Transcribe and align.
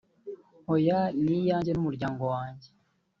hoya… 0.67 0.99
ni 1.25 1.37
iyanjye 1.41 1.71
n’umuryango 1.73 2.23
wanjye 2.33 2.67